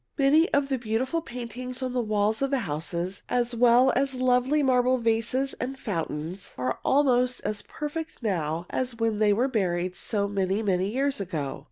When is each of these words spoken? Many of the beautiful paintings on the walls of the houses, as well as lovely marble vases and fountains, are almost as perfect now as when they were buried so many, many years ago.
Many 0.17 0.51
of 0.51 0.69
the 0.69 0.79
beautiful 0.79 1.21
paintings 1.21 1.83
on 1.83 1.93
the 1.93 2.01
walls 2.01 2.41
of 2.41 2.49
the 2.49 2.61
houses, 2.65 3.21
as 3.29 3.53
well 3.53 3.93
as 3.95 4.15
lovely 4.15 4.63
marble 4.63 4.97
vases 4.97 5.53
and 5.59 5.77
fountains, 5.77 6.55
are 6.57 6.79
almost 6.83 7.39
as 7.41 7.61
perfect 7.61 8.23
now 8.23 8.65
as 8.71 8.95
when 8.95 9.19
they 9.19 9.31
were 9.31 9.47
buried 9.47 9.95
so 9.95 10.27
many, 10.27 10.63
many 10.63 10.89
years 10.89 11.19
ago. 11.19 11.59